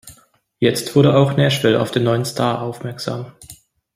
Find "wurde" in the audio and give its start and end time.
0.95-1.15